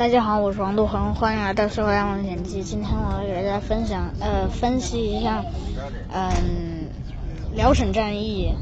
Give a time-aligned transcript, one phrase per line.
[0.00, 2.62] 大家好，我是王杜恒，欢迎来到《社会大冒险记》。
[2.64, 5.44] 今天我要给大家分享，呃，分析一下，
[6.10, 6.88] 嗯，
[7.54, 8.54] 辽沈战役，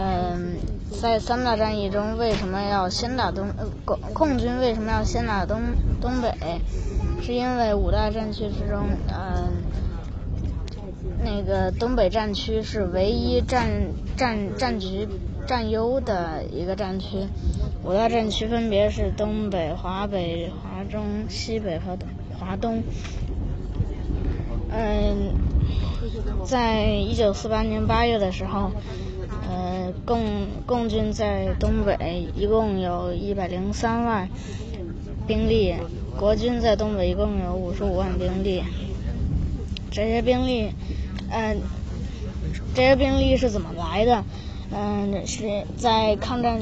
[0.00, 0.56] 嗯，
[0.98, 3.48] 在三大战役中，为什么要先打东？
[3.58, 5.60] 呃，共共军为什么要先打东
[6.00, 6.32] 东北？
[7.20, 9.52] 是因为五大战区之中，嗯，
[11.24, 13.68] 那个东北战区是唯一战
[14.16, 15.08] 战战局。
[15.46, 17.26] 占优的一个战区，
[17.82, 21.96] 五大战区分别是东北、华北、华中、西北和
[22.38, 22.82] 华东。
[24.70, 25.32] 嗯，
[26.44, 28.72] 在一九四八年八月的时候，
[29.48, 30.20] 呃，共
[30.66, 34.28] 共军在东北一共有一百零三万
[35.26, 35.76] 兵力，
[36.18, 38.62] 国军在东北一共有五十五万兵力。
[39.90, 40.74] 这些兵力，
[41.30, 41.60] 嗯，
[42.74, 44.24] 这些兵力是怎么来的？
[44.70, 46.60] 嗯，是在抗战，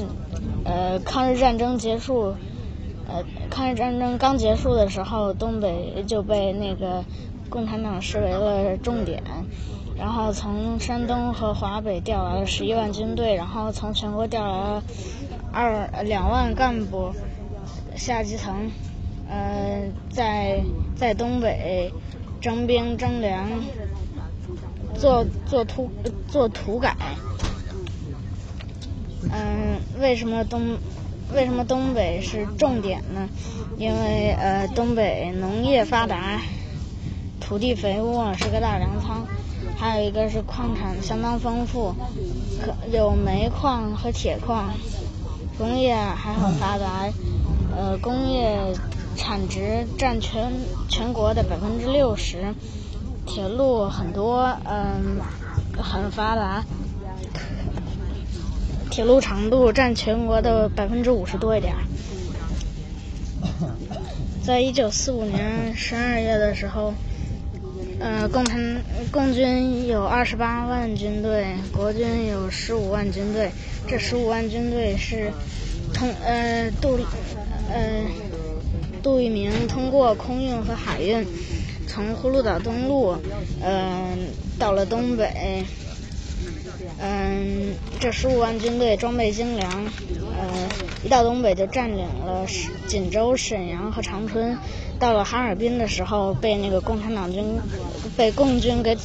[0.63, 2.35] 呃，抗日战争结束，
[3.07, 7.03] 呃，抗日战争刚结束的时候，东北就被那个
[7.49, 9.21] 共产党视为了重点，
[9.97, 14.83] 然后从山东和华北调来了十一万军队，然后从全国调来了
[15.51, 17.11] 二两万干部
[17.95, 18.71] 下基层，
[19.29, 20.61] 呃，在
[20.95, 21.91] 在东北
[22.39, 23.49] 征兵征粮，
[24.99, 25.91] 做做土
[26.27, 26.95] 做土改。
[29.31, 30.77] 嗯，为什么东
[31.33, 33.27] 为什么东北是重点呢？
[33.77, 36.41] 因为呃，东北农业发达，
[37.39, 39.25] 土地肥沃，是个大粮仓。
[39.75, 41.93] 还有一个是矿产相当丰富，
[42.61, 44.73] 可有煤矿和铁矿。
[45.57, 47.11] 工业还很发达，
[47.75, 48.57] 呃，工业
[49.15, 50.51] 产值占全
[50.87, 52.53] 全国的百分之六十。
[53.27, 55.19] 铁路很多，嗯，
[55.77, 56.63] 很发达。
[58.89, 61.75] 铁路长度占全国的百分之五十多一点。
[64.43, 66.93] 在一九四五年十二月的时候，
[67.99, 73.51] 呃，共产共军有二十八万军队，国军有十五万军队。
[73.87, 75.31] 这十五万军队是
[75.93, 76.97] 通呃杜
[77.69, 78.03] 呃
[79.03, 81.25] 杜聿明通过空运和海运，
[81.97, 83.17] 从葫芦岛登陆，
[83.59, 85.65] 嗯，到了东北。
[86.99, 89.71] 嗯，这十五万军队装备精良，
[90.37, 90.69] 呃，
[91.03, 92.45] 一到东北就占领了
[92.85, 94.55] 锦州、沈阳和长春。
[94.99, 97.57] 到了哈尔滨的时候，被那个共产党军、
[98.15, 98.95] 被共军给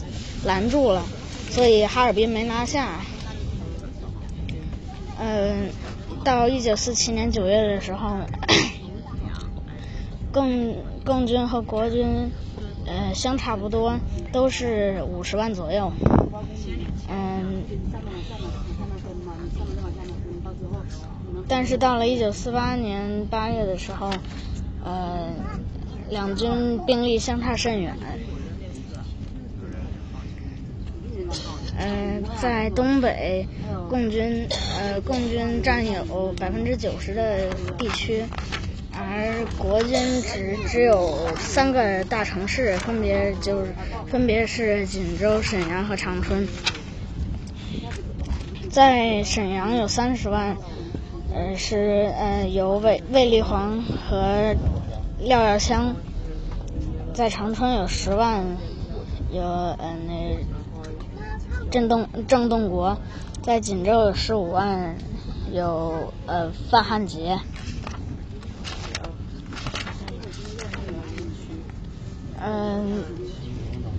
[0.45, 1.03] 拦住了，
[1.51, 3.01] 所以哈尔滨没拿下。
[5.19, 5.71] 嗯，
[6.25, 8.19] 到一九四七年九月的时候，
[10.31, 10.77] 共
[11.07, 12.31] 共军和国军，
[12.87, 13.99] 呃，相差不多，
[14.33, 15.93] 都是五十万左右。
[17.09, 17.63] 嗯，
[21.49, 24.11] 但是到了一九四八年八月的时候，
[24.85, 25.29] 呃，
[26.11, 27.97] 两军兵力相差甚远。
[31.79, 33.47] 嗯，在东北，
[33.89, 34.47] 共军
[34.79, 38.23] 呃，共军占有百分之九十的地区。
[39.03, 43.75] 而国军只只有三个大城市，分别就是
[44.07, 46.47] 分别是锦州、沈阳和长春。
[48.71, 50.57] 在沈阳有三十万，
[51.35, 54.55] 呃，是呃有卫卫立煌和
[55.19, 55.95] 廖耀湘；
[57.13, 58.57] 在长春有十万，
[59.31, 60.39] 有呃那
[61.71, 62.97] 郑洞郑洞国；
[63.43, 64.97] 在锦州有十五万，
[65.53, 67.39] 有呃范汉杰。
[72.45, 73.05] 嗯，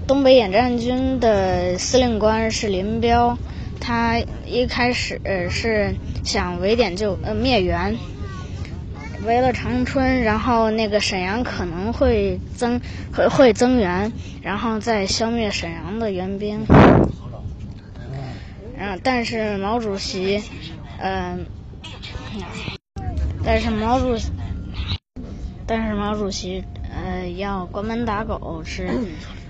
[0.05, 3.37] 东北野战军的司令官是林彪，
[3.79, 5.95] 他一开始是
[6.25, 7.97] 想围点就呃灭元，
[9.25, 12.81] 围了长春，然后那个沈阳可能会增
[13.13, 14.11] 会会增援，
[14.41, 16.65] 然后再消灭沈阳的援兵。
[18.77, 20.43] 嗯，但是毛主席，
[20.99, 21.45] 嗯，
[23.45, 24.17] 但是毛主，
[25.65, 26.61] 但是毛主席。
[26.93, 28.87] 呃，要关门打狗是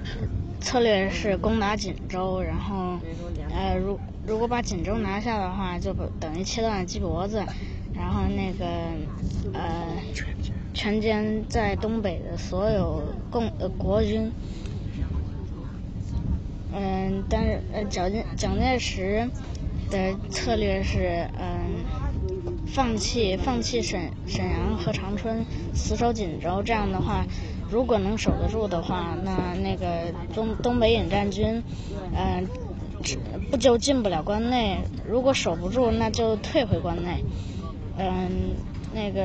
[0.61, 2.97] 策略是攻打锦州，然后
[3.53, 7.43] 呃，如如果把锦州拿下的话，就等于切断了鸡脖子，
[7.93, 8.65] 然后那个
[9.53, 9.97] 呃，
[10.73, 14.31] 全歼在东北的所有共呃国军。
[16.71, 19.29] 嗯，但是呃，蒋介蒋介石
[19.91, 21.83] 的策略是嗯。
[22.73, 26.63] 放弃放弃沈沈阳和长春，死守锦州。
[26.63, 27.23] 这样的话，
[27.69, 31.61] 如果能守得住的话，那那个东东北野战军，
[32.15, 32.47] 嗯，
[33.51, 34.79] 不就进不了关内？
[35.07, 37.23] 如果守不住，那就退回关内。
[37.95, 38.55] 嗯，
[38.93, 39.21] 那个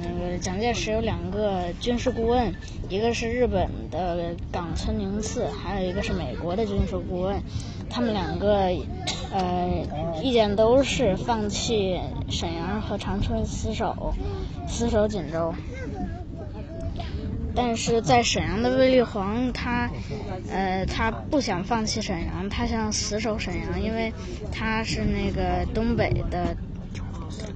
[0.00, 2.54] 那个蒋介石有两个军事顾问，
[2.88, 7.42] 一个是日本的冈村宁次，还有一个是美国的军事顾问。
[7.88, 8.70] 他们两个
[9.32, 9.68] 呃
[10.22, 14.14] 意见都是放弃沈阳和长春，死守
[14.68, 15.52] 死守锦州。
[17.52, 19.90] 但是在沈阳的卫立煌，他
[20.52, 24.12] 呃他不想放弃沈阳，他想死守沈阳，因为
[24.52, 26.56] 他是那个东北的。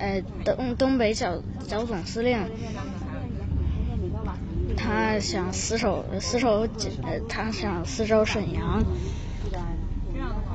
[0.04, 2.38] 呃，东东北剿剿总司令，
[4.76, 8.84] 他想死守死守锦，呃，他想死守沈阳。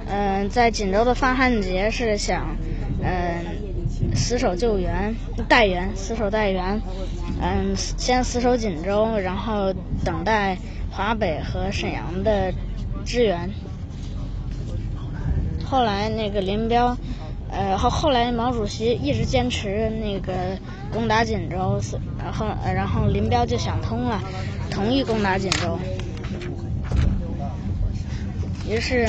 [0.06, 2.56] 嗯，在锦州的范汉杰是想，
[3.01, 5.16] 嗯，死守救援
[5.48, 6.80] 待援，死守待援。
[7.42, 9.74] 嗯，先死守锦州，然后
[10.06, 10.60] 等待
[10.92, 12.54] 华北和沈阳的
[13.04, 13.50] 支援。
[15.66, 16.96] 后来那个林彪。
[17.51, 20.57] 呃，后后来毛主席一直坚持那个
[20.94, 21.81] 攻打锦州，
[22.18, 24.22] 然后然后林彪就想通了，
[24.69, 25.78] 同意攻打锦州。
[28.68, 29.07] 于是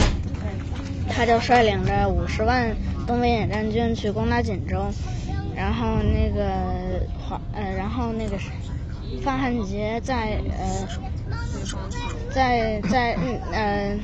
[1.09, 2.75] 他就率领着五十万
[3.07, 4.91] 东北野战军去攻打锦州，
[5.55, 8.39] 然后那个华呃，然后那个
[9.23, 10.89] 范汉杰在呃
[12.35, 13.99] 在在嗯呃。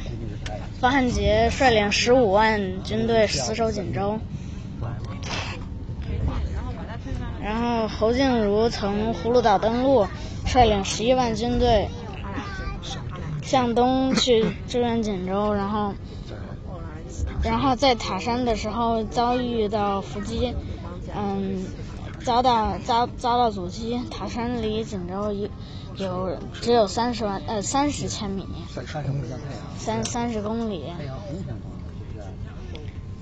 [0.86, 4.20] 方汉杰率领十五万军队死守锦州，
[7.42, 10.06] 然后侯静茹从葫芦岛登陆，
[10.44, 11.88] 率领十一万军队
[13.42, 15.92] 向东去支援锦州，然后，
[17.42, 20.54] 然后在塔山的时候遭遇到伏击，
[21.16, 21.66] 嗯。
[22.26, 25.48] 遭到遭遭到阻击，塔山离锦州一
[25.96, 28.44] 有只有三十万呃三十千米，
[29.78, 30.86] 三三十公里。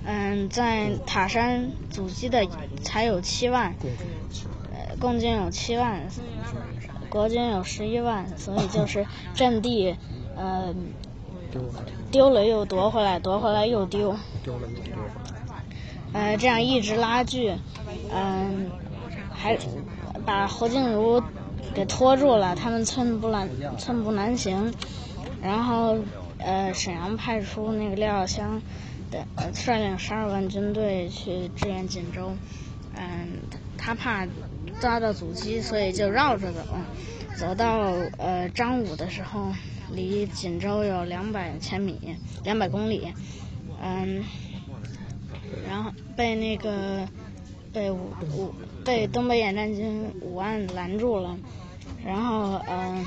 [0.07, 2.49] 嗯，在塔山阻击的
[2.83, 3.75] 才有七万，
[4.73, 6.09] 呃，共军有七万，
[7.11, 9.97] 国军有十一万，所以就是阵地，
[10.35, 10.75] 呃，
[12.11, 14.17] 丢了又夺回来，夺回来又丢，
[16.15, 17.53] 呃，这样一直拉锯，
[18.11, 18.71] 嗯。
[19.35, 19.59] 还
[20.25, 21.23] 把侯静茹
[21.75, 24.73] 给拖住了，他们寸步难寸步难行。
[25.43, 25.99] 然后，
[26.39, 28.63] 呃，沈阳派出那个廖耀湘
[29.11, 32.33] 的率领十二万军队去支援锦州。
[32.95, 33.41] 嗯，
[33.77, 34.27] 他怕
[34.81, 36.61] 遭到阻击，所以就绕着走。
[37.37, 39.53] 走到呃张武的时候，
[39.91, 43.13] 离锦州有两百千米，两百公里。
[43.83, 44.25] 嗯，
[45.69, 47.07] 然后被那个。
[47.75, 48.55] 被五五
[48.85, 51.37] 被东北野战军五万拦住了，
[52.05, 53.07] 然后嗯，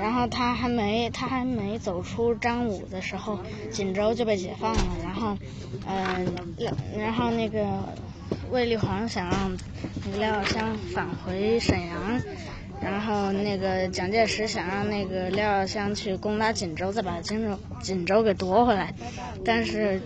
[0.00, 3.38] 然后他还没他还没走出张武的时候，
[3.70, 4.82] 锦州就被解放了。
[5.02, 5.36] 然后
[5.86, 6.34] 嗯，
[6.96, 7.66] 然后那个
[8.50, 9.56] 卫立煌想让
[10.06, 12.20] 那个廖耀湘返回沈阳。
[12.80, 18.94] 然后那个蒋介石想让那个廖耀湘去攻打锦州，再把锦州锦州给夺回来，
[19.44, 20.00] 但是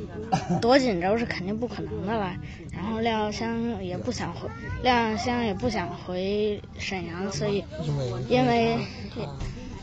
[0.61, 2.35] 夺锦州是肯定不可能的了。
[2.73, 4.49] 然后廖耀湘也不想回，
[4.82, 7.65] 廖耀湘也不想回沈阳，所以
[8.29, 8.79] 因为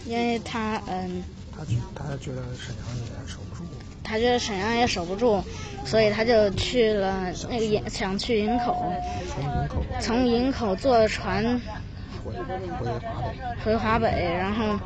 [0.06, 3.64] 因为他嗯，他他觉得沈阳也守不住，
[4.04, 5.44] 他觉得沈阳也守不住，
[5.86, 8.94] 所以他就去了那个营，想去营口，
[10.00, 11.60] 从营口坐船
[12.32, 13.56] 营口坐船。
[13.64, 14.80] 回华北，然后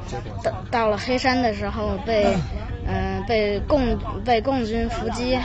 [0.43, 2.35] 到到了黑山的时候被，
[2.87, 5.37] 嗯，被共被共军伏击，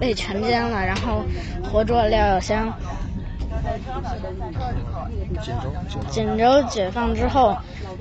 [0.00, 1.24] 被全歼了，然后
[1.70, 2.72] 活捉廖耀湘。
[6.10, 7.56] 锦州解放之后，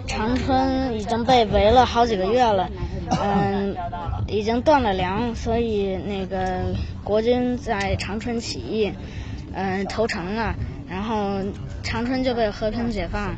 [0.07, 2.69] 长春已经被围了好几个月了，
[3.21, 3.75] 嗯，
[4.27, 8.93] 已经断了粮，所以那个国军在长春起义，
[9.53, 10.55] 嗯，投诚了。
[10.93, 11.39] 然后
[11.81, 13.35] 长春就被和平解放，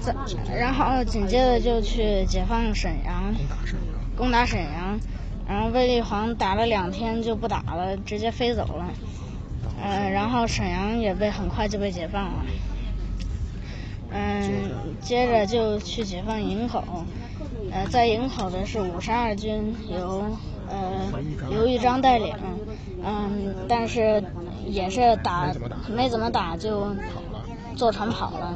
[0.00, 0.14] 再
[0.58, 3.34] 然后紧接着就去解放沈阳，
[4.16, 4.98] 攻打沈阳，
[5.46, 8.86] 然后卫立煌打了两天就不打了，直接飞走了，
[9.84, 12.44] 嗯，然后沈阳也被很快就被解放了，
[14.10, 16.82] 嗯，接着就去解放营口，
[17.74, 20.24] 呃，在营口的是五十二军，由
[20.70, 21.12] 呃
[21.50, 22.34] 刘玉章带领，
[23.04, 24.24] 嗯，但是。
[24.66, 25.52] 也是打
[25.94, 26.96] 没怎么打就
[27.76, 28.54] 坐船跑了。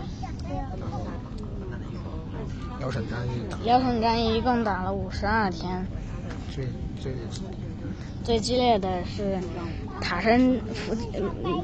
[2.81, 5.87] 辽沈战役，辽沈战役一共打了五十二天。
[6.51, 6.67] 最
[6.99, 7.13] 最
[8.25, 9.39] 最激烈的是
[10.01, 10.95] 塔山伏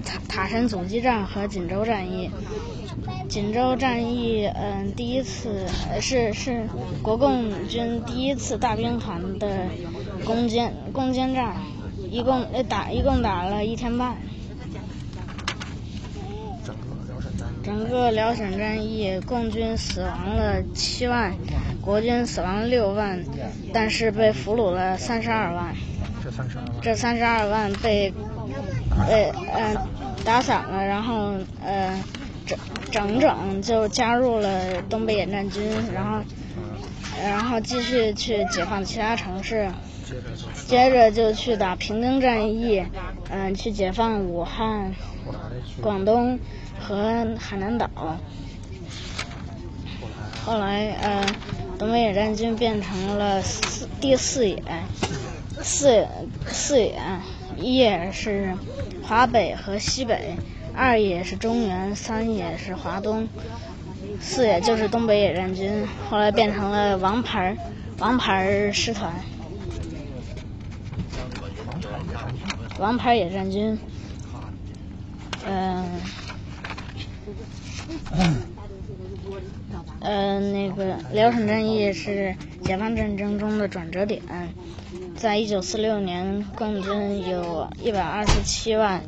[0.05, 2.31] 塔塔山阻击战和锦州战役。
[3.29, 5.67] 锦州战役，嗯，第一次
[6.01, 6.67] 是是
[7.03, 9.67] 国共军第一次大兵团的
[10.25, 11.57] 攻坚攻坚战，
[12.11, 14.17] 一共打一共打了一天半。
[17.63, 21.35] 整个辽沈战役，共军死亡了七万，
[21.81, 23.25] 国军死亡六万，
[23.73, 25.75] 但是被俘虏了三十二万。
[26.81, 28.13] 这三十二万，被
[29.07, 29.77] 被呃
[30.25, 32.03] 打散了，然后呃
[32.47, 32.59] 整
[32.91, 36.21] 整整就加入了东北野战军，然后
[37.23, 39.71] 然后继续去解放其他城市，
[40.67, 42.85] 接着就去打平津战役，
[43.31, 44.95] 嗯，去解放武汉、
[45.81, 46.39] 广东。
[46.87, 47.89] 和海南岛，
[50.45, 51.25] 后来呃，
[51.79, 54.63] 东北野战军变成了四第四野，
[55.65, 56.07] 四
[56.47, 57.01] 四野，
[57.57, 58.55] 一野是
[59.03, 60.37] 华北和西北，
[60.75, 63.27] 二野是中原，三野是华东，
[64.21, 67.57] 四野就是东北野战军，后来变成了王牌
[67.99, 69.11] 王牌师团，
[72.79, 73.79] 王牌野战军，
[75.47, 75.85] 嗯。
[80.01, 84.23] 嗯那个辽沈战役是解放战争中的转折点。
[85.17, 89.03] 在一九四六年，共军有一百二十七万，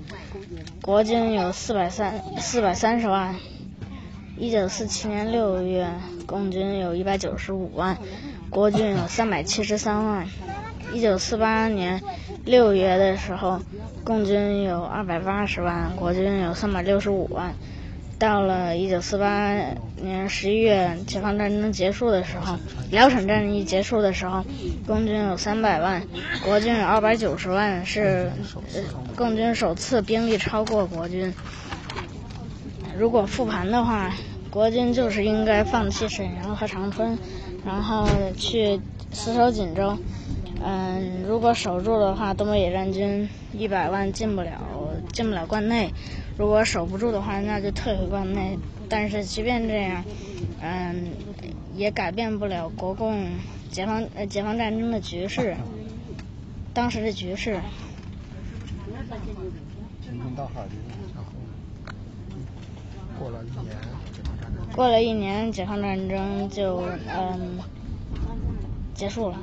[0.80, 3.36] 国军有四百三四百三十万。
[4.38, 5.88] 一九四七年六月，
[6.26, 7.98] 共军有一百九十五万，
[8.50, 10.26] 国军有三百七十三万。
[10.92, 12.02] 一九四八年
[12.44, 13.60] 六月的时候，
[14.04, 17.54] 共军有二百八十万，国军有三百六十五万。
[18.18, 19.54] 到了一九四八
[20.02, 22.56] 年十一月，解放战争结束的时候，
[22.90, 24.42] 辽沈战役结束的时候，
[24.87, 26.02] 共军有三百万，
[26.42, 28.30] 国军有二百九十万，是
[29.14, 31.35] 共军首次兵力超过国军。
[32.99, 34.11] 如果复盘的话，
[34.50, 37.18] 国军就是应该放弃沈阳和长春，
[37.66, 38.08] 然后
[38.38, 38.80] 去
[39.12, 39.99] 死守锦州。
[40.64, 44.52] 嗯，如果守住的话，东北野战军一百万进不了，
[45.12, 45.92] 进不了关内。
[46.36, 48.58] 如果守不住的话，那就退回关内。
[48.88, 50.04] 但是即便这样，
[50.60, 51.10] 嗯，
[51.74, 53.26] 也改变不了国共
[53.70, 55.56] 解放呃解放战争的局势。
[56.72, 57.60] 当时的局势。
[63.18, 63.70] 过了一年，
[64.12, 64.76] 解放战争。
[64.76, 67.58] 过了一年，解放战争就嗯
[68.94, 69.38] 结束了，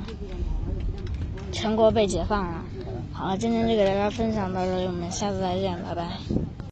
[1.52, 2.64] 全国被解放了。
[3.12, 6.08] 好了，今天就给大家分享到这里，我们下次再见，拜拜。